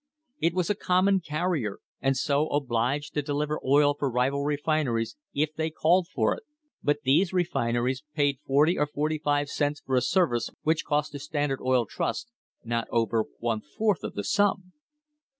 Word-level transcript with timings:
It 0.39 0.55
was 0.55 0.71
a 0.71 0.81
common 0.81 1.19
carrier, 1.19 1.77
and 2.01 2.17
so 2.17 2.47
obliged 2.47 3.13
to 3.13 3.21
deliver 3.21 3.59
oil 3.63 3.93
to 3.99 4.07
rival 4.07 4.43
refineries 4.43 5.15
if 5.31 5.53
they 5.53 5.69
called 5.69 6.07
for 6.07 6.33
it, 6.35 6.41
but 6.81 7.03
these 7.03 7.31
refineries 7.31 8.03
paid 8.15 8.39
forty 8.43 8.79
or 8.79 8.87
forty 8.87 9.19
five 9.19 9.47
cents 9.47 9.79
for 9.85 9.95
a 9.95 10.01
service 10.01 10.49
which 10.63 10.85
cost 10.85 11.11
the 11.11 11.19
Standard 11.19 11.59
Oil 11.61 11.85
Trust 11.85 12.31
not 12.63 12.87
over 12.89 13.25
one 13.37 13.61
fourth 13.61 14.03
of 14.03 14.15
the 14.15 14.23
sum. 14.23 14.73